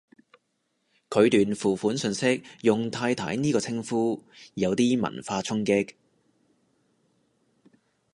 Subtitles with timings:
[1.11, 4.23] 佢段付款訊息用太太呢個稱呼，
[4.55, 5.93] 有啲文化衝擊